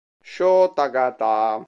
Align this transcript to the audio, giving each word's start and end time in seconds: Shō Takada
Shō 0.33 0.73
Takada 0.73 1.59